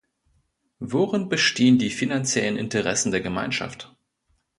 Worin 0.79 1.29
bestehen 1.29 1.77
die 1.77 1.91
finanziellen 1.91 2.57
Interessen 2.57 3.11
der 3.11 3.21
Gemeinschaft? 3.21 3.95